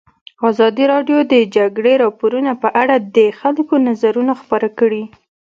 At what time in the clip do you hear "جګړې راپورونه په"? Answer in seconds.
1.55-2.69